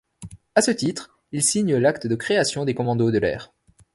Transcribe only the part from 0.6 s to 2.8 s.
ce titre, il signe l'acte de création des